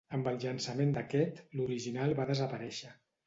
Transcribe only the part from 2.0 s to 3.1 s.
va desaparèixer.